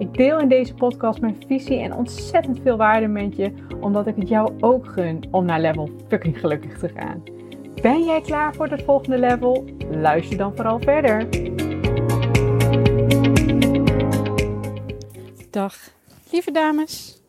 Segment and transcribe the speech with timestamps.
[0.00, 4.16] Ik deel in deze podcast mijn visie en ontzettend veel waarde met je, omdat ik
[4.16, 7.22] het jou ook gun om naar level fucking gelukkig te gaan.
[7.82, 9.64] Ben jij klaar voor het volgende level?
[9.90, 11.28] Luister dan vooral verder.
[15.50, 15.76] Dag,
[16.30, 17.22] lieve dames.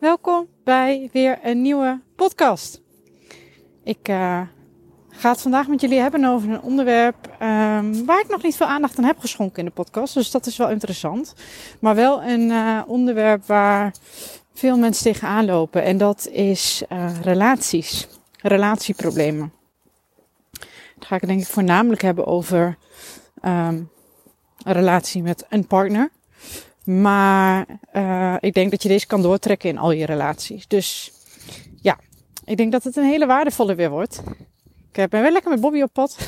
[0.00, 2.82] Welkom bij weer een nieuwe podcast.
[3.84, 4.40] Ik uh,
[5.18, 8.66] ga het vandaag met jullie hebben over een onderwerp um, waar ik nog niet veel
[8.66, 10.14] aandacht aan heb geschonken in de podcast.
[10.14, 11.34] Dus dat is wel interessant.
[11.80, 13.94] Maar wel een uh, onderwerp waar
[14.54, 15.82] veel mensen tegenaan lopen.
[15.82, 18.08] En dat is uh, relaties.
[18.40, 19.52] Relatieproblemen.
[20.98, 22.76] Dan ga ik denk ik voornamelijk hebben over
[23.42, 23.90] um,
[24.62, 26.10] een relatie met een partner.
[26.84, 30.66] Maar uh, ik denk dat je deze kan doortrekken in al je relaties.
[30.66, 31.12] Dus
[31.80, 31.98] ja,
[32.44, 34.22] ik denk dat het een hele waardevolle weer wordt.
[35.04, 36.18] Ik ben wel lekker met Bobby op pad.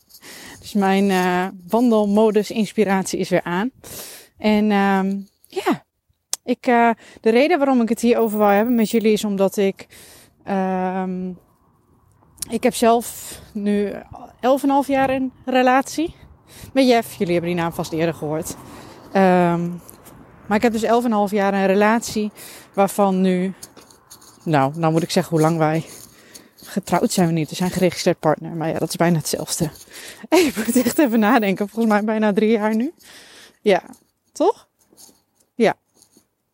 [0.60, 3.70] dus mijn uh, wandelmodus inspiratie is weer aan.
[4.38, 5.84] En um, ja,
[6.44, 9.56] ik, uh, de reden waarom ik het hier over wil hebben met jullie is omdat
[9.56, 9.86] ik...
[10.48, 11.38] Um,
[12.50, 16.14] ik heb zelf nu 11,5 jaar een relatie
[16.72, 17.14] met Jeff.
[17.14, 18.56] Jullie hebben die naam vast eerder gehoord.
[19.06, 19.80] Um,
[20.46, 20.90] maar ik heb dus 11,5
[21.30, 22.30] jaar een relatie
[22.74, 23.54] waarvan nu,
[24.44, 25.84] nou, nou moet ik zeggen hoe lang wij
[26.72, 27.48] getrouwd zijn we niet.
[27.48, 29.70] We zijn geregistreerd partner, maar ja, dat is bijna hetzelfde.
[30.28, 31.68] Ik moet echt even nadenken.
[31.68, 32.92] Volgens mij bijna drie jaar nu.
[33.60, 33.82] Ja,
[34.32, 34.68] toch?
[35.54, 35.76] Ja,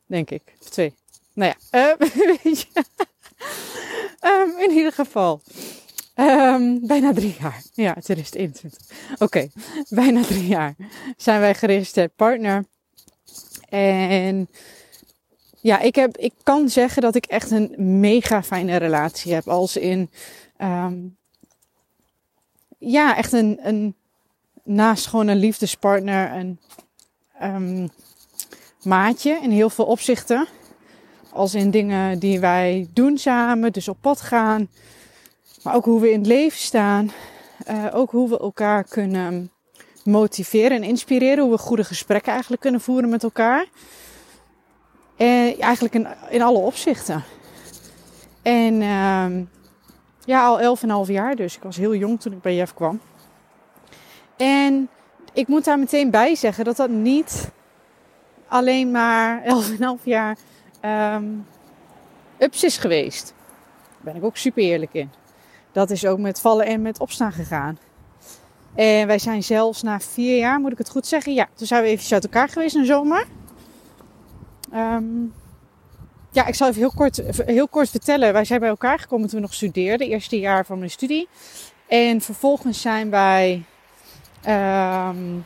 [0.05, 0.41] denk ik.
[0.69, 0.93] Twee.
[1.33, 2.09] Nou ja, uh,
[2.43, 2.83] weet je.
[4.21, 5.41] um, in ieder geval.
[6.15, 7.63] Um, bijna drie jaar.
[7.73, 8.81] Ja, 2021.
[9.17, 9.49] Oké,
[9.89, 10.75] bijna drie jaar
[11.17, 12.65] zijn wij geregistreerd partner.
[13.69, 14.49] En
[15.61, 19.47] ja, ik, heb, ik kan zeggen dat ik echt een mega fijne relatie heb.
[19.47, 20.09] Als in,
[20.57, 21.17] um,
[22.77, 23.95] ja, echt een, een,
[24.63, 26.59] naast gewoon een liefdespartner, een
[27.43, 27.89] um,
[28.83, 30.47] maatje in heel veel opzichten.
[31.31, 34.69] Als in dingen die wij doen samen, dus op pad gaan.
[35.63, 37.11] Maar ook hoe we in het leven staan.
[37.69, 39.51] Uh, ook hoe we elkaar kunnen
[40.03, 41.43] motiveren en inspireren.
[41.43, 43.67] Hoe we goede gesprekken eigenlijk kunnen voeren met elkaar.
[45.19, 47.23] En eigenlijk in, in alle opzichten.
[48.41, 49.45] En uh,
[50.25, 51.55] ja, al 11,5 jaar dus.
[51.55, 52.99] Ik was heel jong toen ik bij Jeff kwam.
[54.37, 54.89] En
[55.33, 57.49] ik moet daar meteen bij zeggen dat dat niet
[58.47, 59.43] alleen maar
[59.99, 60.37] 11,5 jaar
[61.15, 61.45] um,
[62.37, 63.33] ups is geweest.
[63.89, 65.11] Daar ben ik ook super eerlijk in.
[65.71, 67.77] Dat is ook met vallen en met opstaan gegaan.
[68.75, 71.83] En wij zijn zelfs na vier jaar, moet ik het goed zeggen, ja, toen zijn
[71.83, 73.27] we even uit elkaar geweest in de zomer.
[74.73, 75.33] Um,
[76.31, 78.33] ja, ik zal even heel kort, heel kort vertellen.
[78.33, 81.27] Wij zijn bij elkaar gekomen toen we nog studeerden, eerste jaar van mijn studie.
[81.87, 83.63] En vervolgens zijn wij
[84.47, 85.45] um,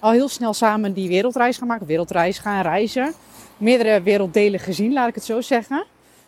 [0.00, 1.86] al heel snel samen die wereldreis gaan maken.
[1.86, 3.12] Wereldreis gaan reizen.
[3.56, 5.84] Meerdere werelddelen gezien, laat ik het zo zeggen.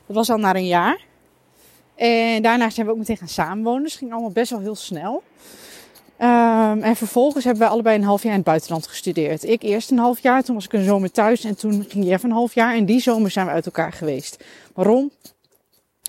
[0.06, 1.04] Dat was al na een jaar.
[1.94, 3.82] En daarna zijn we ook meteen gaan samenwonen.
[3.82, 5.22] Dus het ging allemaal best wel heel snel.
[6.22, 9.44] Um, en vervolgens hebben we allebei een half jaar in het buitenland gestudeerd.
[9.44, 12.24] Ik eerst een half jaar, toen was ik een zomer thuis en toen ging Jeff
[12.24, 12.74] een half jaar.
[12.74, 14.44] En die zomer zijn we uit elkaar geweest.
[14.74, 15.10] Waarom?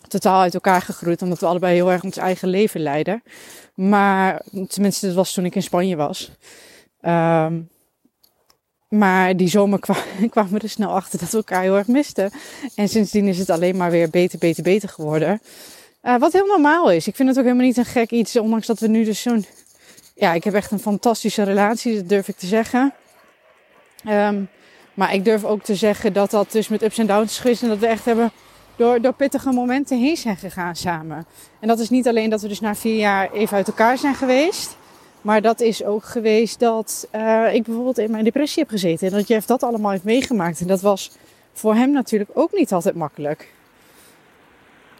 [0.07, 3.23] Totaal uit elkaar gegroeid, omdat we allebei heel erg ons eigen leven leiden.
[3.75, 6.31] Maar, tenminste, dat was toen ik in Spanje was.
[7.01, 7.69] Um,
[8.87, 9.79] maar die zomer
[10.29, 12.31] kwamen we er snel achter dat we elkaar heel erg misten.
[12.75, 15.41] En sindsdien is het alleen maar weer beter, beter, beter geworden.
[16.03, 17.07] Uh, wat heel normaal is.
[17.07, 19.45] Ik vind het ook helemaal niet een gek iets, ondanks dat we nu dus zo'n
[20.13, 22.93] ja, ik heb echt een fantastische relatie, dat durf ik te zeggen.
[24.07, 24.49] Um,
[24.93, 27.61] maar ik durf ook te zeggen dat dat dus met ups en downs is geweest.
[27.61, 28.31] En dat we echt hebben
[28.75, 31.25] door, door pittige momenten heen zijn gegaan samen.
[31.59, 34.15] En dat is niet alleen dat we dus na vier jaar even uit elkaar zijn
[34.15, 34.77] geweest.
[35.21, 39.07] Maar dat is ook geweest dat uh, ik bijvoorbeeld in mijn depressie heb gezeten.
[39.07, 40.61] En dat Jeff dat allemaal heeft meegemaakt.
[40.61, 41.11] En dat was
[41.53, 43.53] voor hem natuurlijk ook niet altijd makkelijk.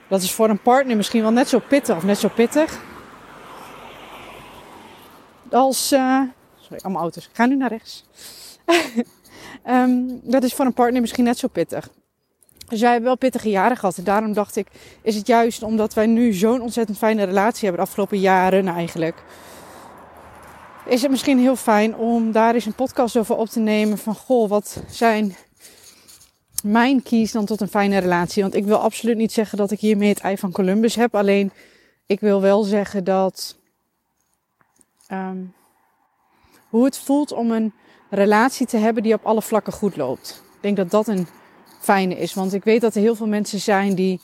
[0.07, 2.81] Dat is voor een partner misschien wel net zo pittig of net zo pittig
[5.53, 5.91] als.
[5.91, 6.21] Uh,
[6.59, 7.25] sorry, allemaal auto's.
[7.25, 8.05] Ik ga nu naar rechts.
[9.67, 11.89] um, dat is voor een partner misschien net zo pittig.
[12.67, 13.97] Dus hebben wel pittige jaren gehad.
[13.97, 14.67] En daarom dacht ik,
[15.01, 19.23] is het juist omdat wij nu zo'n ontzettend fijne relatie hebben de afgelopen jaren eigenlijk.
[20.85, 23.97] Is het misschien heel fijn om daar eens een podcast over op te nemen.
[23.97, 25.35] Van goh, wat zijn
[26.63, 28.41] mijn kies dan tot een fijne relatie.
[28.41, 31.15] Want ik wil absoluut niet zeggen dat ik hiermee het ei van Columbus heb.
[31.15, 31.51] Alleen
[32.05, 33.55] ik wil wel zeggen dat.
[35.11, 35.53] Um,
[36.69, 37.73] hoe het voelt om een
[38.09, 40.43] relatie te hebben die op alle vlakken goed loopt.
[40.55, 41.27] Ik denk dat dat een
[41.79, 42.33] fijne is.
[42.33, 44.21] Want ik weet dat er heel veel mensen zijn die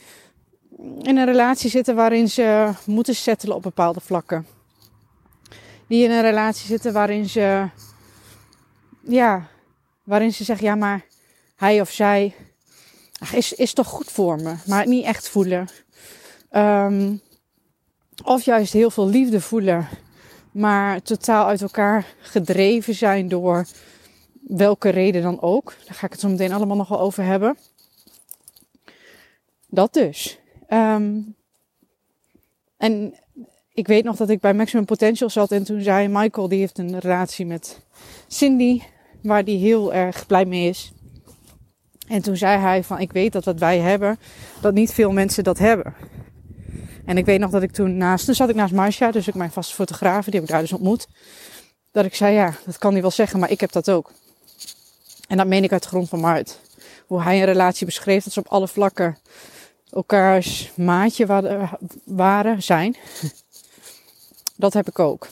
[1.01, 4.47] in een relatie zitten waarin ze moeten settelen op bepaalde vlakken.
[5.87, 7.69] Die in een relatie zitten waarin ze,
[9.01, 9.47] ja,
[10.03, 11.05] waarin ze zeggen, ja, maar
[11.55, 12.35] hij of zij
[13.33, 15.67] is, is toch goed voor me, maar niet echt voelen.
[16.51, 17.21] Um,
[18.23, 19.87] of juist heel veel liefde voelen,
[20.51, 23.65] maar totaal uit elkaar gedreven zijn door
[24.47, 25.73] welke reden dan ook.
[25.85, 27.57] Daar ga ik het zo meteen allemaal nog wel over hebben.
[29.67, 30.39] Dat dus.
[30.69, 31.35] Um,
[32.77, 33.13] en
[33.73, 36.77] ik weet nog dat ik bij Maximum Potential zat en toen zei Michael, die heeft
[36.77, 37.79] een relatie met
[38.27, 38.81] Cindy,
[39.21, 40.91] waar die heel erg blij mee is.
[42.07, 44.19] En toen zei hij van, ik weet dat wat wij hebben,
[44.61, 45.93] dat niet veel mensen dat hebben.
[47.09, 49.35] En ik weet nog dat ik toen naast, toen zat ik naast Marcia, dus ik
[49.35, 51.07] mijn vaste fotograaf, die heb ik daar dus ontmoet.
[51.91, 54.11] Dat ik zei, ja, dat kan hij wel zeggen, maar ik heb dat ook.
[55.27, 56.47] En dat meen ik uit de grond van mijn.
[57.07, 59.17] Hoe hij een relatie beschreef, dat ze op alle vlakken
[59.91, 61.25] elkaars maatje
[62.05, 62.95] waren, zijn.
[64.55, 65.27] Dat heb ik ook.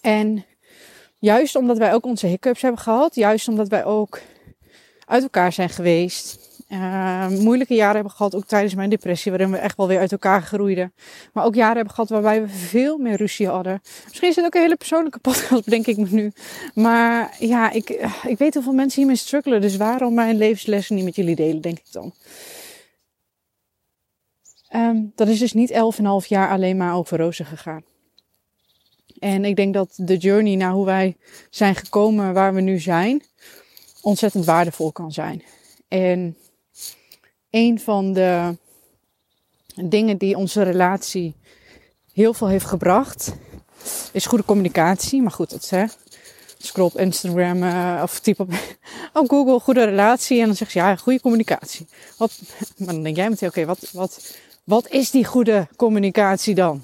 [0.00, 0.44] En
[1.18, 4.20] juist omdat wij ook onze hiccups hebben gehad, juist omdat wij ook
[5.04, 9.56] uit elkaar zijn geweest, uh, moeilijke jaren hebben gehad, ook tijdens mijn depressie, waarin we
[9.56, 10.92] echt wel weer uit elkaar groeiden.
[11.32, 13.80] Maar ook jaren hebben gehad waarbij we veel meer ruzie hadden.
[14.08, 16.32] Misschien is het ook een hele persoonlijke podcast, bedenk ik me nu.
[16.74, 21.16] Maar ja, ik, ik weet hoeveel mensen hiermee struggelen, dus waarom mijn levenslessen niet met
[21.16, 22.12] jullie delen, denk ik dan.
[24.74, 27.84] Um, dat is dus niet elf en half jaar alleen maar over rozen gegaan.
[29.18, 31.16] En ik denk dat de journey naar hoe wij
[31.50, 33.22] zijn gekomen waar we nu zijn,
[34.00, 35.42] ontzettend waardevol kan zijn.
[35.88, 36.36] En
[37.56, 38.56] een van de
[39.74, 41.34] dingen die onze relatie
[42.12, 43.32] heel veel heeft gebracht,
[44.12, 45.22] is goede communicatie.
[45.22, 45.84] Maar goed, dat hè.
[46.58, 48.52] Scroll op Instagram uh, of typ op,
[49.20, 51.86] op Google goede relatie en dan zeg je ja, goede communicatie.
[52.16, 52.38] Wat,
[52.76, 56.82] maar dan denk jij meteen, oké, wat, wat, wat is die goede communicatie dan?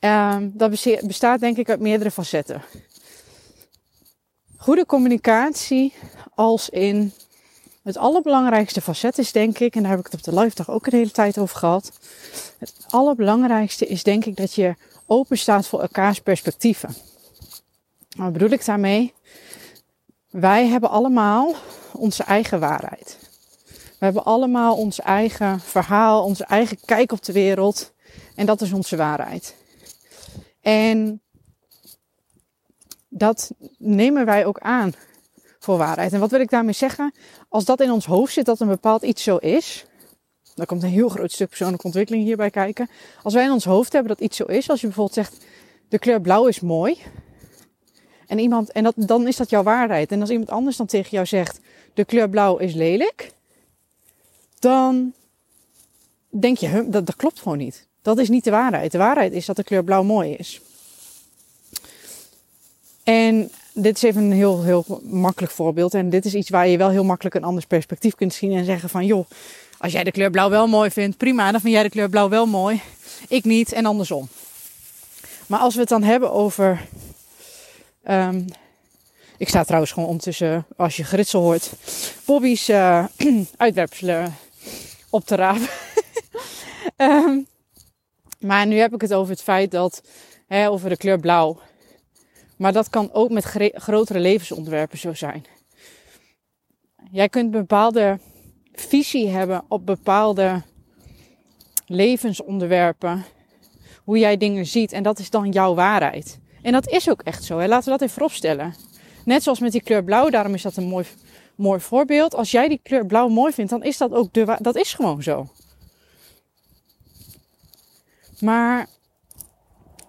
[0.00, 0.70] Uh, dat
[1.02, 2.62] bestaat denk ik uit meerdere facetten.
[4.56, 5.92] Goede communicatie
[6.34, 7.12] als in
[7.86, 10.70] het allerbelangrijkste facet is denk ik, en daar heb ik het op de live dag
[10.70, 11.92] ook een hele tijd over gehad.
[12.58, 14.74] Het allerbelangrijkste is denk ik dat je
[15.06, 16.94] open staat voor elkaars perspectieven.
[18.16, 19.14] Wat bedoel ik daarmee?
[20.30, 21.54] Wij hebben allemaal
[21.92, 23.18] onze eigen waarheid.
[23.72, 27.92] We hebben allemaal ons eigen verhaal, onze eigen kijk op de wereld.
[28.34, 29.54] En dat is onze waarheid.
[30.60, 31.20] En
[33.08, 34.94] dat nemen wij ook aan
[35.74, 36.12] waarheid.
[36.12, 37.14] En wat wil ik daarmee zeggen?
[37.48, 39.86] Als dat in ons hoofd zit, dat een bepaald iets zo is.
[40.54, 42.88] Dan komt een heel groot stuk persoonlijke ontwikkeling hierbij kijken.
[43.22, 45.44] Als wij in ons hoofd hebben dat iets zo is, als je bijvoorbeeld zegt:
[45.88, 46.96] de kleur blauw is mooi.
[48.26, 50.12] En, iemand, en dat, dan is dat jouw waarheid.
[50.12, 51.60] En als iemand anders dan tegen jou zegt:
[51.94, 53.32] de kleur blauw is lelijk.
[54.58, 55.12] Dan
[56.28, 57.86] denk je: dat, dat klopt gewoon niet.
[58.02, 58.92] Dat is niet de waarheid.
[58.92, 60.60] De waarheid is dat de kleur blauw mooi is.
[63.02, 65.94] En dit is even een heel, heel makkelijk voorbeeld.
[65.94, 68.52] En dit is iets waar je wel heel makkelijk een anders perspectief kunt zien.
[68.52, 69.26] En zeggen van, joh,
[69.78, 71.50] als jij de kleur blauw wel mooi vindt, prima.
[71.50, 72.80] Dan vind jij de kleur blauw wel mooi.
[73.28, 74.28] Ik niet en andersom.
[75.46, 76.88] Maar als we het dan hebben over...
[78.08, 78.46] Um,
[79.38, 81.72] ik sta trouwens gewoon ondertussen, als je geritsel hoort,
[82.24, 83.04] Bobby's uh,
[83.56, 84.34] uitwerpselen
[85.10, 85.68] op te rapen.
[86.96, 87.46] um,
[88.48, 90.02] maar nu heb ik het over het feit dat,
[90.46, 91.58] hè, over de kleur blauw.
[92.56, 93.44] Maar dat kan ook met
[93.74, 95.44] grotere levensonderwerpen zo zijn.
[97.10, 98.18] Jij kunt een bepaalde
[98.72, 100.62] visie hebben op bepaalde
[101.86, 103.24] levensonderwerpen.
[104.04, 104.92] Hoe jij dingen ziet.
[104.92, 106.38] En dat is dan jouw waarheid.
[106.62, 107.56] En dat is ook echt zo.
[107.56, 108.74] Laten we dat even vooropstellen.
[109.24, 110.30] Net zoals met die kleur blauw.
[110.30, 111.06] Daarom is dat een mooi,
[111.54, 112.34] mooi voorbeeld.
[112.34, 115.22] Als jij die kleur blauw mooi vindt, dan is dat ook de Dat is gewoon
[115.22, 115.48] zo.
[118.40, 118.86] Maar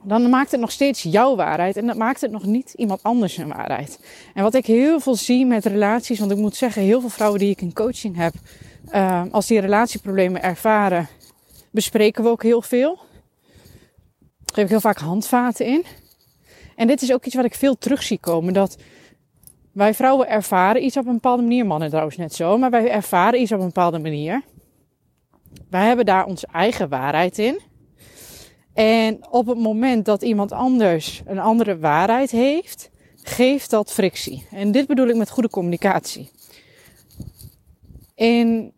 [0.04, 1.78] dan maakt het nog steeds jouw waarheid.
[1.78, 4.00] En dat maakt het nog niet iemand anders zijn waarheid.
[4.34, 7.40] En wat ik heel veel zie met relaties, want ik moet zeggen, heel veel vrouwen
[7.40, 8.34] die ik in coaching heb,
[8.92, 11.08] uh, als die relatieproblemen ervaren,
[11.72, 13.00] bespreken we ook heel veel.
[14.54, 15.86] Geef ik heel vaak handvaten in.
[16.76, 18.54] En dit is ook iets wat ik veel terug zie komen.
[18.54, 18.78] Dat
[19.72, 23.42] wij vrouwen ervaren iets op een bepaalde manier, mannen trouwens net zo, maar wij ervaren
[23.42, 24.42] iets op een bepaalde manier.
[25.70, 27.62] Wij hebben daar onze eigen waarheid in.
[28.78, 32.90] En op het moment dat iemand anders een andere waarheid heeft,
[33.22, 34.48] geeft dat frictie.
[34.52, 36.30] En dit bedoel ik met goede communicatie.
[38.16, 38.74] In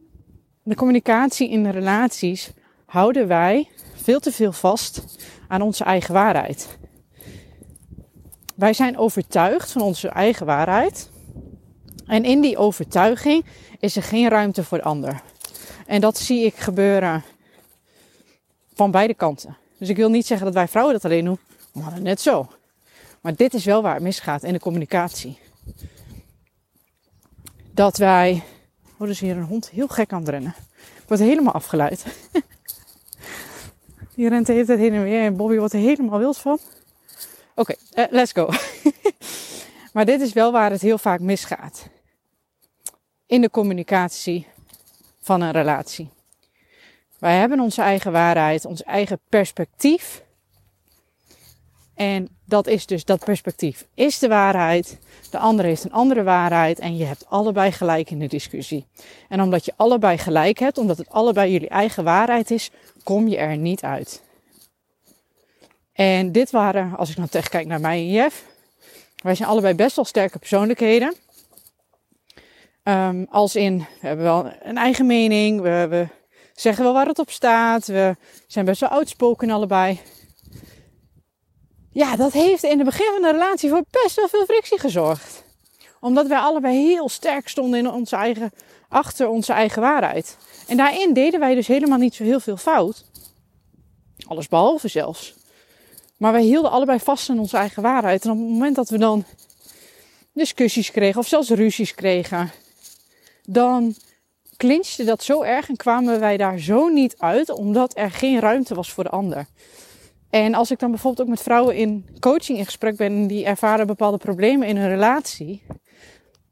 [0.63, 2.51] de communicatie in de relaties
[2.85, 5.03] houden wij veel te veel vast
[5.47, 6.77] aan onze eigen waarheid.
[8.55, 11.11] Wij zijn overtuigd van onze eigen waarheid.
[12.05, 13.45] En in die overtuiging
[13.79, 15.21] is er geen ruimte voor de ander.
[15.85, 17.23] En dat zie ik gebeuren
[18.73, 19.58] van beide kanten.
[19.79, 21.39] Dus ik wil niet zeggen dat wij vrouwen dat alleen doen,
[21.73, 22.47] maar net zo.
[23.21, 25.39] Maar dit is wel waar het misgaat in de communicatie.
[27.73, 28.43] Dat wij.
[28.97, 30.55] Oh, er is hier een hond heel gek aan het rennen.
[30.77, 32.05] Ik word helemaal afgeleid.
[34.15, 36.59] Die rent de hele tijd heen en weer en Bobby wordt er helemaal wild van.
[37.55, 38.49] Oké, uh, let's go.
[39.93, 41.87] maar dit is wel waar het heel vaak misgaat.
[43.25, 44.47] In de communicatie
[45.19, 46.09] van een relatie.
[47.19, 50.23] Wij hebben onze eigen waarheid, ons eigen perspectief.
[51.95, 54.99] En dat is dus dat perspectief is de waarheid.
[55.31, 58.87] De andere heeft een andere waarheid en je hebt allebei gelijk in de discussie.
[59.29, 62.71] En omdat je allebei gelijk hebt, omdat het allebei jullie eigen waarheid is,
[63.03, 64.21] kom je er niet uit.
[65.93, 68.45] En dit waren, als ik nou tegen kijk naar mij en Jeff,
[69.15, 71.15] wij zijn allebei best wel sterke persoonlijkheden.
[72.83, 76.07] Um, als in, we hebben wel een eigen mening, we, we
[76.59, 78.15] zeggen wel waar het op staat, we
[78.47, 79.99] zijn best wel outspoken allebei.
[81.91, 85.43] Ja, dat heeft in het begin van de relatie voor best wel veel frictie gezorgd.
[85.99, 88.51] Omdat wij allebei heel sterk stonden in onze eigen,
[88.89, 90.37] achter onze eigen waarheid.
[90.67, 93.05] En daarin deden wij dus helemaal niet zo heel veel fout.
[94.27, 95.33] Alles behalve zelfs.
[96.17, 98.25] Maar wij hielden allebei vast aan onze eigen waarheid.
[98.25, 99.25] En op het moment dat we dan
[100.33, 102.51] discussies kregen of zelfs ruzies kregen,
[103.43, 103.95] dan
[104.59, 108.75] clinchte dat zo erg en kwamen wij daar zo niet uit, omdat er geen ruimte
[108.75, 109.47] was voor de ander.
[110.29, 113.45] En als ik dan bijvoorbeeld ook met vrouwen in coaching in gesprek ben en die
[113.45, 115.61] ervaren bepaalde problemen in hun relatie,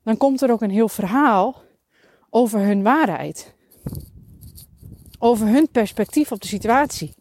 [0.04, 1.62] dan komt er ook een heel verhaal
[2.30, 3.54] over hun waarheid.
[5.20, 7.14] Over hun perspectief op de situatie.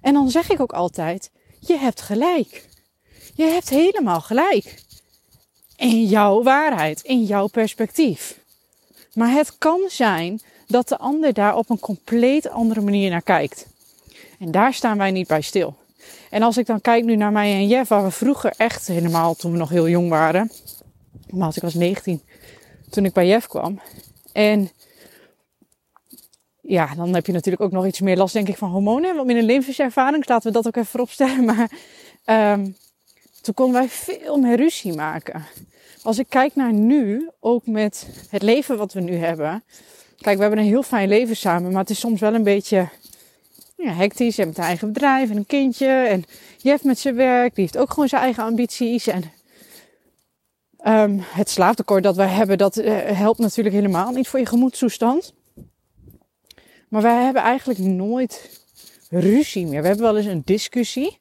[0.00, 2.68] En dan zeg ik ook altijd: je hebt gelijk.
[3.34, 4.82] Je hebt helemaal gelijk.
[5.76, 8.39] In jouw waarheid, in jouw perspectief.
[9.14, 13.66] Maar het kan zijn dat de ander daar op een compleet andere manier naar kijkt.
[14.38, 15.76] En daar staan wij niet bij stil.
[16.30, 19.34] En als ik dan kijk nu naar mij en Jeff, waar we vroeger echt helemaal
[19.34, 20.50] toen we nog heel jong waren.
[21.30, 22.22] Maar ik was 19
[22.90, 23.80] toen ik bij Jeff kwam.
[24.32, 24.70] En
[26.60, 29.16] ja, dan heb je natuurlijk ook nog iets meer last, denk ik, van hormonen.
[29.16, 30.16] Wat minder levenservaring.
[30.16, 31.44] Dus laten we dat ook even vooropstellen.
[31.54, 31.70] Maar
[32.52, 32.76] um,
[33.40, 35.44] toen konden wij veel meer ruzie maken.
[36.02, 39.62] Als ik kijk naar nu, ook met het leven wat we nu hebben.
[40.20, 41.70] Kijk, we hebben een heel fijn leven samen.
[41.70, 42.88] Maar het is soms wel een beetje
[43.76, 44.36] ja, hectisch.
[44.36, 45.86] Je hebt een eigen bedrijf en een kindje.
[45.86, 46.24] En
[46.58, 47.54] Jeff met zijn werk.
[47.54, 49.06] Die heeft ook gewoon zijn eigen ambities.
[49.06, 49.22] En
[50.86, 55.32] um, het slaaptekort dat wij hebben, dat uh, helpt natuurlijk helemaal niet voor je gemoedstoestand.
[56.88, 58.64] Maar wij hebben eigenlijk nooit
[59.10, 59.80] ruzie meer.
[59.80, 61.19] We hebben wel eens een discussie.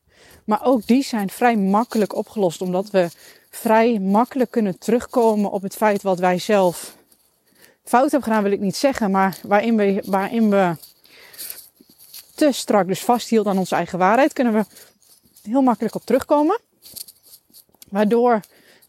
[0.49, 2.61] Maar ook die zijn vrij makkelijk opgelost.
[2.61, 3.09] Omdat we
[3.49, 6.95] vrij makkelijk kunnen terugkomen op het feit wat wij zelf
[7.83, 9.11] fout hebben gedaan, wil ik niet zeggen.
[9.11, 10.75] Maar waarin we, waarin we
[12.35, 14.65] te strak dus vasthielden aan onze eigen waarheid, kunnen we
[15.43, 16.59] heel makkelijk op terugkomen.
[17.89, 18.39] Waardoor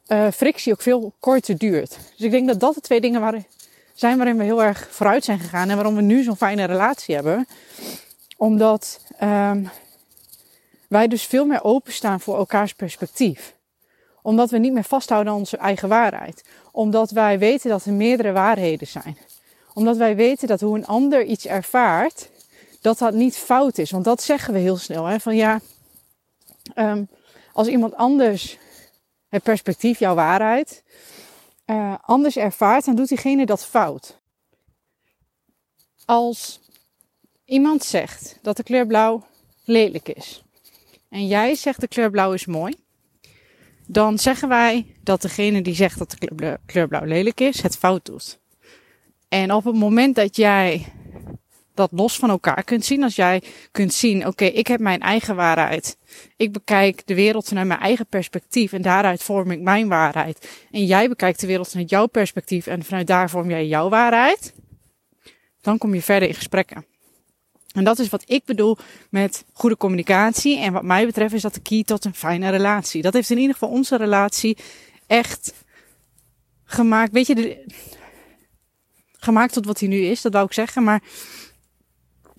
[0.06, 1.90] uh, frictie ook veel korter duurt.
[1.90, 3.46] Dus ik denk dat dat de twee dingen
[3.94, 7.14] zijn waarin we heel erg vooruit zijn gegaan en waarom we nu zo'n fijne relatie
[7.14, 7.46] hebben.
[8.36, 9.70] Omdat um,
[10.90, 13.56] wij dus veel meer openstaan voor elkaars perspectief.
[14.22, 16.44] Omdat we niet meer vasthouden aan onze eigen waarheid.
[16.72, 19.16] Omdat wij weten dat er meerdere waarheden zijn.
[19.74, 22.28] Omdat wij weten dat hoe een ander iets ervaart,
[22.80, 23.90] dat dat niet fout is.
[23.90, 25.04] Want dat zeggen we heel snel.
[25.04, 25.20] Hè?
[25.20, 25.60] Van ja,
[26.74, 27.08] um,
[27.52, 28.58] als iemand anders
[29.28, 30.82] het perspectief, jouw waarheid,
[31.66, 34.18] uh, anders ervaart, dan doet diegene dat fout.
[36.04, 36.60] Als
[37.44, 39.24] iemand zegt dat de kleur blauw
[39.64, 40.42] lelijk is
[41.10, 42.74] en jij zegt de kleur blauw is mooi,
[43.86, 48.04] dan zeggen wij dat degene die zegt dat de kleur blauw lelijk is, het fout
[48.04, 48.38] doet.
[49.28, 50.86] En op het moment dat jij
[51.80, 53.02] dat los van elkaar kunt zien.
[53.02, 55.96] Als jij kunt zien, oké, ik heb mijn eigen waarheid.
[56.36, 60.66] Ik bekijk de wereld vanuit mijn eigen perspectief en daaruit vorm ik mijn waarheid.
[60.70, 64.54] En jij bekijkt de wereld vanuit jouw perspectief en vanuit daar vorm jij jouw waarheid.
[65.60, 66.84] Dan kom je verder in gesprekken.
[67.72, 68.76] En dat is wat ik bedoel
[69.10, 70.58] met goede communicatie.
[70.58, 73.02] En wat mij betreft is dat de key tot een fijne relatie.
[73.02, 74.56] Dat heeft in ieder geval onze relatie
[75.06, 75.54] echt
[76.64, 77.12] gemaakt.
[77.12, 77.66] Weet je, de,
[79.12, 80.82] gemaakt tot wat hij nu is, dat wou ik zeggen.
[80.82, 81.02] Maar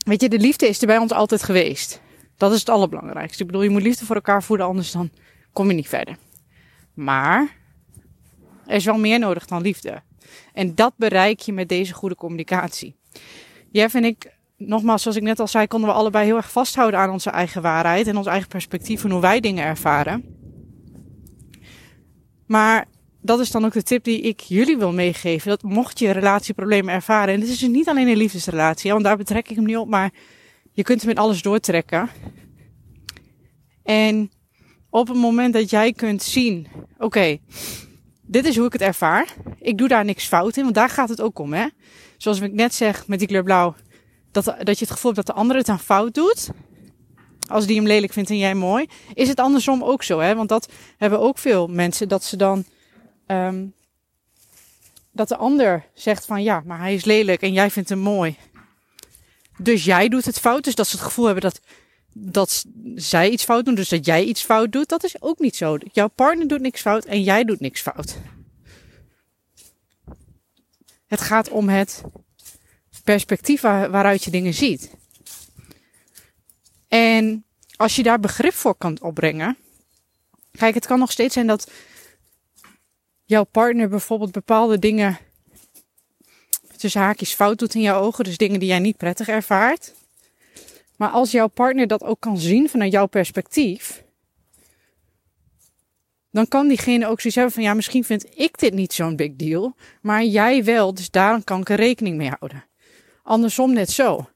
[0.06, 2.02] Weet je, de liefde is er bij ons altijd geweest.
[2.38, 3.42] Dat is het allerbelangrijkste.
[3.42, 5.10] Ik bedoel, je moet liefde voor elkaar voeden, anders dan
[5.54, 6.18] kom je niet verder.
[6.94, 7.58] Maar
[8.66, 10.02] er is wel meer nodig dan liefde.
[10.54, 12.96] En dat bereik je met deze goede communicatie.
[13.72, 14.32] Jeff en ik,
[14.68, 17.62] nogmaals, zoals ik net al zei, konden we allebei heel erg vasthouden aan onze eigen
[17.62, 20.24] waarheid en ons eigen perspectief en hoe wij dingen ervaren.
[22.46, 22.86] Maar
[23.22, 25.50] dat is dan ook de tip die ik jullie wil meegeven.
[25.50, 27.34] Dat mocht je relatieproblemen ervaren.
[27.34, 29.88] En dit is dus niet alleen een liefdesrelatie, want daar betrek ik hem niet op.
[29.88, 30.12] Maar
[30.72, 32.10] je kunt hem in alles doortrekken.
[33.84, 34.32] En
[34.90, 37.38] op het moment dat jij kunt zien, oké,
[38.22, 39.28] dit is hoe ik het ervaar.
[39.60, 41.68] Ik doe daar niks fout in, want daar gaat het ook om, hè.
[42.18, 43.76] Zoals ik net zeg met die kleur blauw,
[44.32, 46.50] dat, dat je het gevoel hebt dat de ander het aan fout doet.
[47.48, 48.88] Als die hem lelijk vindt en jij mooi.
[49.14, 50.36] Is het andersom ook zo, hè?
[50.36, 52.66] Want dat hebben ook veel mensen, dat ze dan
[53.28, 53.74] um,
[55.12, 58.38] dat de ander zegt van ja, maar hij is lelijk en jij vindt hem mooi.
[59.58, 60.64] Dus jij doet het fout.
[60.64, 61.60] Dus dat ze het gevoel hebben dat,
[62.14, 65.56] dat zij iets fout doen, dus dat jij iets fout doet, dat is ook niet
[65.56, 65.78] zo.
[65.92, 68.18] Jouw partner doet niks fout en jij doet niks fout.
[71.08, 72.04] Het gaat om het
[73.04, 74.92] perspectief waaruit je dingen ziet.
[76.88, 79.58] En als je daar begrip voor kan opbrengen.
[80.52, 81.72] Kijk, het kan nog steeds zijn dat
[83.26, 85.18] jouw partner bijvoorbeeld bepaalde dingen
[86.78, 89.94] tussen haakjes fout doet in jouw ogen, dus dingen die jij niet prettig ervaart.
[90.98, 94.04] Maar als jouw partner dat ook kan zien vanuit jouw perspectief,
[96.32, 99.36] dan kan diegene ook zoiets hebben van ja, misschien vind ik dit niet zo'n big
[99.36, 102.66] deal, maar jij wel, dus daar kan ik er rekening mee houden.
[103.32, 104.30] Andersom net zo.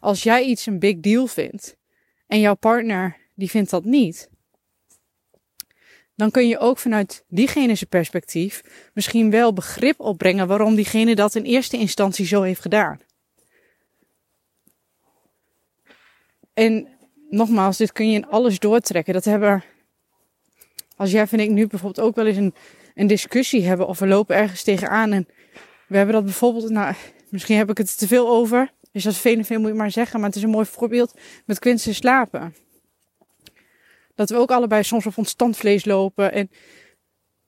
[0.00, 1.76] Als jij iets een big deal vindt
[2.26, 4.30] en jouw partner die vindt dat niet,
[6.14, 8.62] dan kun je ook vanuit diegene's perspectief
[8.94, 13.00] misschien wel begrip opbrengen waarom diegene dat in eerste instantie zo heeft gedaan.
[16.54, 16.88] En
[17.30, 19.14] nogmaals, dit kun je in alles doortrekken.
[19.14, 19.64] Dat hebben,
[20.96, 22.54] als jij en ik nu bijvoorbeeld ook wel eens een,
[22.94, 25.28] een discussie hebben of we lopen ergens tegenaan en
[25.86, 26.94] we hebben dat bijvoorbeeld, nou,
[27.30, 28.72] misschien heb ik het te veel over.
[28.92, 31.58] Dus veel en veel moet je maar zeggen, maar het is een mooi voorbeeld met
[31.58, 32.54] Quincy slapen.
[34.14, 36.50] Dat we ook allebei soms op ons standvlees lopen en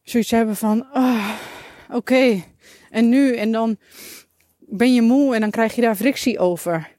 [0.02, 1.30] zoiets hebben van, oh,
[1.90, 2.44] oké,
[2.90, 3.36] en nu?
[3.36, 3.76] En dan
[4.58, 6.90] ben je moe en dan krijg je daar frictie over.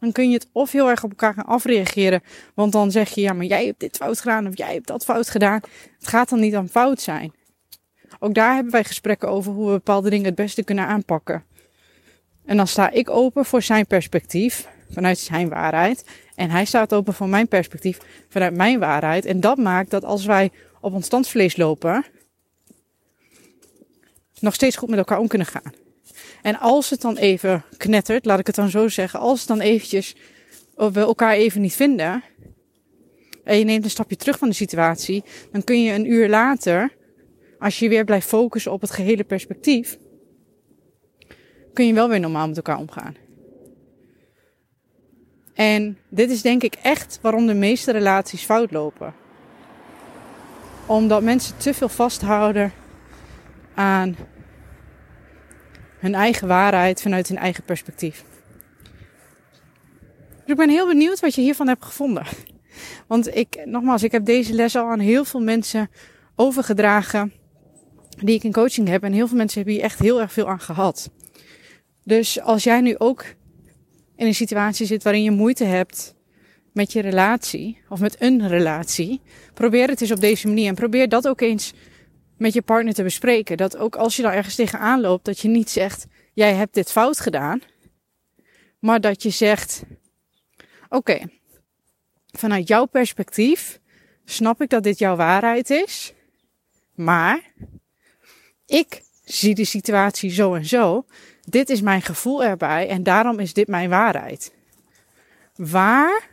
[0.00, 2.22] Dan kun je het of heel erg op elkaar gaan afreageren.
[2.54, 5.04] Want dan zeg je, ja, maar jij hebt dit fout gedaan of jij hebt dat
[5.04, 5.60] fout gedaan.
[5.98, 7.32] Het gaat dan niet aan fout zijn.
[8.18, 11.44] Ook daar hebben wij gesprekken over hoe we bepaalde dingen het beste kunnen aanpakken.
[12.48, 16.04] En dan sta ik open voor zijn perspectief, vanuit zijn waarheid.
[16.34, 19.24] En hij staat open voor mijn perspectief vanuit mijn waarheid.
[19.24, 22.04] En dat maakt dat als wij op ons standvlees lopen,
[24.40, 25.72] nog steeds goed met elkaar om kunnen gaan.
[26.42, 29.60] En als het dan even knettert, laat ik het dan zo zeggen, als het dan
[29.60, 30.16] eventjes,
[30.74, 32.22] of we elkaar even niet vinden,
[33.44, 36.92] en je neemt een stapje terug van de situatie, dan kun je een uur later,
[37.58, 39.98] als je weer blijft focussen op het gehele perspectief,
[41.78, 43.16] kun je wel weer normaal met elkaar omgaan.
[45.54, 49.14] En dit is denk ik echt waarom de meeste relaties fout lopen.
[50.86, 52.72] Omdat mensen te veel vasthouden
[53.74, 54.16] aan
[55.98, 58.24] hun eigen waarheid vanuit hun eigen perspectief.
[60.30, 62.24] Dus ik ben heel benieuwd wat je hiervan hebt gevonden.
[63.06, 65.90] Want ik, nogmaals, ik heb deze les al aan heel veel mensen
[66.34, 67.32] overgedragen
[68.16, 69.02] die ik in coaching heb.
[69.02, 71.10] En heel veel mensen hebben hier echt heel erg veel aan gehad.
[72.08, 73.24] Dus als jij nu ook
[74.16, 76.14] in een situatie zit waarin je moeite hebt
[76.72, 79.20] met je relatie of met een relatie,
[79.54, 81.72] probeer het eens op deze manier en probeer dat ook eens
[82.36, 83.56] met je partner te bespreken.
[83.56, 86.92] Dat ook als je dan ergens tegenaan loopt, dat je niet zegt: jij hebt dit
[86.92, 87.60] fout gedaan,
[88.78, 89.82] maar dat je zegt:
[90.88, 91.20] oké,
[92.26, 93.80] vanuit jouw perspectief
[94.24, 96.12] snap ik dat dit jouw waarheid is,
[96.94, 97.52] maar
[98.66, 101.06] ik zie de situatie zo en zo
[101.50, 104.52] dit is mijn gevoel erbij en daarom is dit mijn waarheid.
[105.54, 106.28] Waar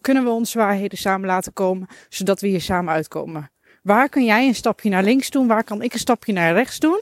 [0.00, 3.50] kunnen we onze waarheden samen laten komen, zodat we hier samen uitkomen?
[3.82, 5.46] Waar kun jij een stapje naar links doen?
[5.46, 7.00] Waar kan ik een stapje naar rechts doen?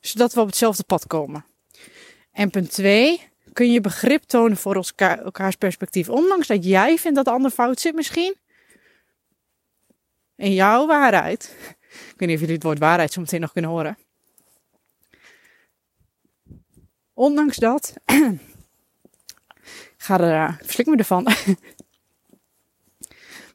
[0.00, 1.44] Zodat we op hetzelfde pad komen.
[2.32, 3.20] En punt 2,
[3.52, 6.08] kun je begrip tonen voor elkaar, elkaars perspectief.
[6.08, 8.34] Ondanks dat jij vindt dat de ander fout zit misschien.
[10.36, 11.54] In jouw waarheid.
[12.12, 13.96] Ik weet niet of jullie het woord waarheid zo meteen nog kunnen horen.
[17.14, 17.94] Ondanks dat.
[19.96, 21.22] ga er, uh, verslik me ervan.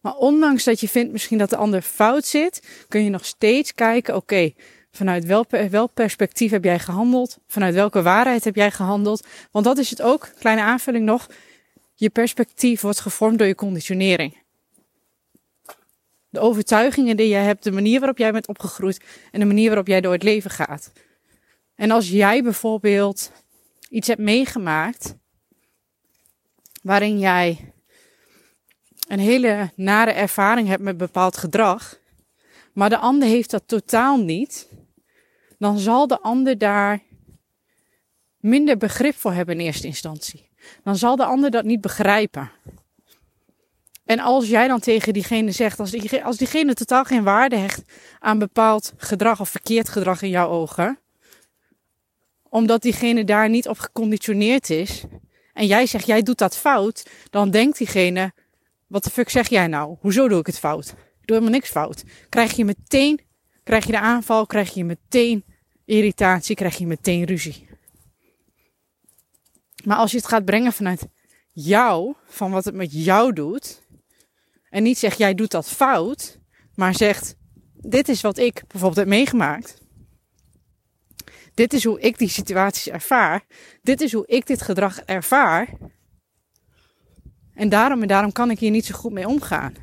[0.02, 3.74] maar ondanks dat je vindt misschien dat de ander fout zit, kun je nog steeds
[3.74, 4.54] kijken: oké,
[4.92, 7.38] vanuit welk, welk perspectief heb jij gehandeld?
[7.48, 9.28] Vanuit welke waarheid heb jij gehandeld?
[9.52, 11.28] Want dat is het ook, kleine aanvulling nog.
[11.96, 14.38] Je perspectief wordt gevormd door je conditionering.
[16.30, 19.88] De overtuigingen die jij hebt, de manier waarop jij bent opgegroeid en de manier waarop
[19.88, 20.92] jij door het leven gaat.
[21.76, 23.32] En als jij bijvoorbeeld
[23.90, 25.16] iets hebt meegemaakt
[26.82, 27.74] waarin jij
[29.08, 32.00] een hele nare ervaring hebt met bepaald gedrag,
[32.74, 34.68] maar de ander heeft dat totaal niet,
[35.58, 37.02] dan zal de ander daar
[38.38, 40.50] minder begrip voor hebben in eerste instantie.
[40.84, 42.52] Dan zal de ander dat niet begrijpen.
[44.06, 47.82] En als jij dan tegen diegene zegt, als, die, als diegene totaal geen waarde hecht
[48.20, 51.00] aan bepaald gedrag of verkeerd gedrag in jouw ogen,
[52.50, 55.04] omdat diegene daar niet op geconditioneerd is,
[55.54, 58.34] en jij zegt, jij doet dat fout, dan denkt diegene,
[58.88, 59.96] wat de fuck zeg jij nou?
[60.00, 60.86] Hoezo doe ik het fout?
[60.88, 62.04] Ik doe helemaal niks fout.
[62.30, 63.22] Krijg je meteen,
[63.64, 65.44] krijg je de aanval, krijg je meteen
[65.86, 67.68] irritatie, krijg je meteen ruzie.
[69.84, 71.08] Maar als je het gaat brengen vanuit
[71.52, 73.82] jou, van wat het met jou doet,
[74.70, 76.40] en niet zegt jij doet dat fout,
[76.76, 77.36] maar zegt
[77.74, 79.78] dit is wat ik bijvoorbeeld heb meegemaakt.
[81.60, 83.44] Dit is hoe ik die situaties ervaar.
[83.82, 85.68] Dit is hoe ik dit gedrag ervaar.
[87.54, 89.74] En daarom en daarom kan ik hier niet zo goed mee omgaan.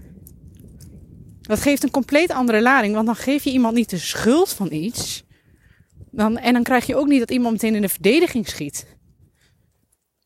[1.41, 4.73] Dat geeft een compleet andere lading, want dan geef je iemand niet de schuld van
[4.73, 5.25] iets.
[6.11, 8.87] Dan, en dan krijg je ook niet dat iemand meteen in de verdediging schiet.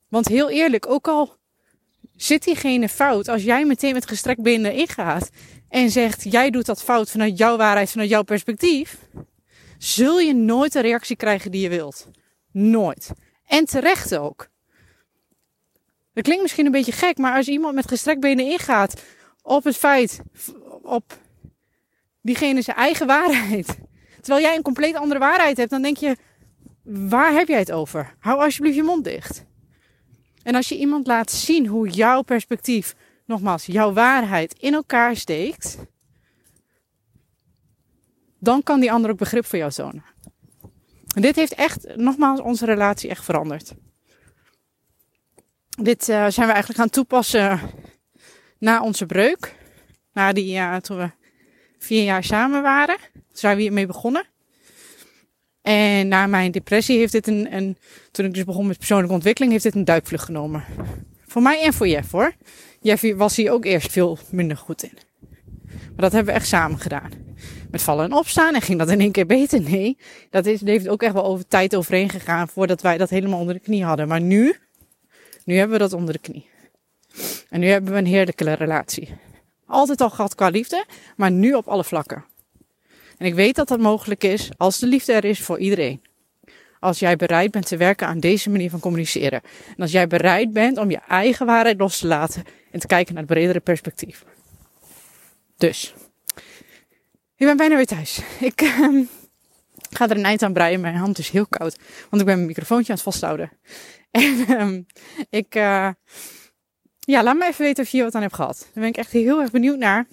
[0.08, 1.36] Want heel eerlijk, ook al
[2.16, 5.30] zit diegene fout, als jij meteen met gestrekt benen ingaat
[5.68, 8.98] en zegt: Jij doet dat fout vanuit jouw waarheid, vanuit jouw perspectief,
[9.82, 12.08] zul je nooit de reactie krijgen die je wilt.
[12.52, 13.10] Nooit.
[13.46, 14.48] En terecht ook.
[16.12, 19.02] Dat klinkt misschien een beetje gek, maar als iemand met gestrekt benen ingaat
[19.42, 20.20] op het feit,
[20.82, 21.18] op
[22.22, 23.78] diegene zijn eigen waarheid,
[24.20, 26.16] terwijl jij een compleet andere waarheid hebt, dan denk je:
[26.82, 28.14] waar heb jij het over?
[28.18, 29.44] Hou alsjeblieft je mond dicht.
[30.42, 32.94] En als je iemand laat zien hoe jouw perspectief,
[33.26, 35.76] nogmaals, jouw waarheid in elkaar steekt,
[38.40, 40.04] dan kan die ander ook begrip voor jou tonen.
[41.14, 43.72] En dit heeft echt, nogmaals, onze relatie echt veranderd.
[45.82, 47.60] Dit uh, zijn we eigenlijk gaan toepassen
[48.58, 49.54] na onze breuk.
[50.12, 51.10] Na die, uh, toen we
[51.78, 52.96] vier jaar samen waren.
[53.12, 54.24] Toen zijn we hiermee begonnen.
[55.62, 57.78] En na mijn depressie heeft dit een, een,
[58.10, 60.64] toen ik dus begon met persoonlijke ontwikkeling, heeft dit een duikvlucht genomen.
[61.26, 62.32] Voor mij en voor Jeff hoor.
[62.80, 65.09] Jeff was hier ook eerst veel minder goed in.
[65.86, 67.10] Maar dat hebben we echt samen gedaan.
[67.70, 69.60] Met vallen en opstaan en ging dat in één keer beter?
[69.60, 69.96] Nee.
[70.30, 73.54] Dat is, heeft ook echt wel over tijd overheen gegaan voordat wij dat helemaal onder
[73.54, 74.08] de knie hadden.
[74.08, 74.56] Maar nu,
[75.44, 76.48] nu hebben we dat onder de knie.
[77.48, 79.08] En nu hebben we een heerlijke relatie.
[79.66, 80.84] Altijd al gehad qua liefde,
[81.16, 82.24] maar nu op alle vlakken.
[83.18, 86.02] En ik weet dat dat mogelijk is als de liefde er is voor iedereen.
[86.78, 89.40] Als jij bereid bent te werken aan deze manier van communiceren.
[89.68, 93.14] En als jij bereid bent om je eigen waarheid los te laten en te kijken
[93.14, 94.24] naar het bredere perspectief.
[95.60, 95.94] Dus,
[97.36, 98.20] ik ben bijna weer thuis.
[98.40, 99.06] Ik uh,
[99.90, 100.80] ga er een eind aan breien.
[100.80, 101.78] Mijn hand is heel koud,
[102.10, 103.50] want ik ben mijn microfoontje aan het vasthouden.
[104.10, 104.78] En uh,
[105.30, 105.88] ik, uh,
[106.98, 108.58] ja, laat me even weten of je wat aan hebt gehad.
[108.58, 110.06] Daar ben ik echt heel erg benieuwd naar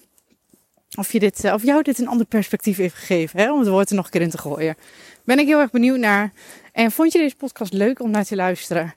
[0.98, 3.40] of, je dit, eh, of jou dit een ander perspectief heeft gegeven.
[3.40, 4.76] Hè, om het woord er nog een keer in te gooien.
[5.24, 6.32] Ben ik heel erg benieuwd naar.
[6.72, 8.94] En vond je deze podcast leuk om naar te luisteren?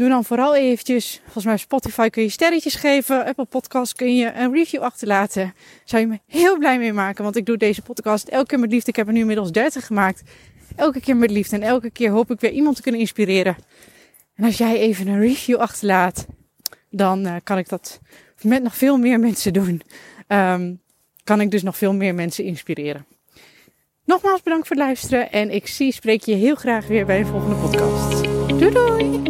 [0.00, 3.24] Doe dan vooral eventjes, volgens mij Spotify kun je sterretjes geven.
[3.24, 5.54] Apple Podcast kun je een review achterlaten.
[5.84, 8.70] Zou je me heel blij mee maken, want ik doe deze podcast elke keer met
[8.70, 8.90] liefde.
[8.90, 10.22] Ik heb er nu inmiddels 30 gemaakt.
[10.76, 13.56] Elke keer met liefde en elke keer hoop ik weer iemand te kunnen inspireren.
[14.34, 16.26] En als jij even een review achterlaat,
[16.90, 18.00] dan uh, kan ik dat
[18.42, 19.82] met nog veel meer mensen doen
[20.28, 20.80] um,
[21.24, 23.06] kan ik dus nog veel meer mensen inspireren.
[24.04, 27.26] Nogmaals bedankt voor het luisteren en ik zie, spreek je heel graag weer bij een
[27.26, 28.24] volgende podcast.
[28.48, 29.29] Doei doei!